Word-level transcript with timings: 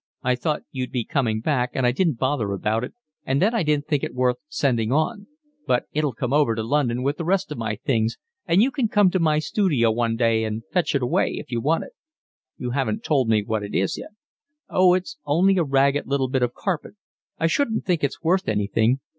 I 0.23 0.33
thought 0.33 0.63
you'd 0.71 0.89
be 0.91 1.05
coming 1.05 1.41
back 1.41 1.73
and 1.75 1.85
I 1.85 1.91
didn't 1.91 2.17
bother 2.17 2.53
about 2.53 2.83
it, 2.83 2.95
and 3.23 3.39
then 3.39 3.53
I 3.53 3.61
didn't 3.61 3.85
think 3.85 4.03
it 4.03 4.15
worth 4.15 4.37
sending 4.47 4.91
on; 4.91 5.27
but 5.67 5.83
it'll 5.93 6.11
come 6.15 6.33
over 6.33 6.55
to 6.55 6.63
London 6.63 7.03
with 7.03 7.17
the 7.17 7.23
rest 7.23 7.51
of 7.51 7.59
my 7.59 7.75
things, 7.75 8.17
and 8.47 8.63
you 8.63 8.71
can 8.71 8.87
come 8.87 9.11
to 9.11 9.19
my 9.19 9.37
studio 9.37 9.91
one 9.91 10.15
day 10.15 10.43
and 10.43 10.63
fetch 10.71 10.95
it 10.95 11.03
away 11.03 11.35
if 11.37 11.51
you 11.51 11.61
want 11.61 11.83
it." 11.83 11.91
"You 12.57 12.71
haven't 12.71 13.03
told 13.03 13.29
me 13.29 13.43
what 13.43 13.61
it 13.61 13.75
is 13.75 13.95
yet." 13.95 14.09
"Oh, 14.71 14.95
it's 14.95 15.17
only 15.23 15.59
a 15.59 15.63
ragged 15.63 16.07
little 16.07 16.29
bit 16.29 16.41
of 16.41 16.55
carpet. 16.55 16.95
I 17.37 17.45
shouldn't 17.45 17.85
think 17.85 18.03
it's 18.03 18.23
worth 18.23 18.47
anything. 18.49 19.01